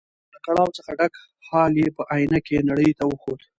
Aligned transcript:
او 0.23 0.31
له 0.33 0.39
کړاو 0.45 0.75
څخه 0.77 0.91
ډک 0.99 1.13
حال 1.47 1.71
یې 1.81 1.87
په 1.97 2.01
ائينه 2.13 2.39
کې 2.45 2.65
نړۍ 2.69 2.91
ته 2.97 3.03
وښود. 3.07 3.39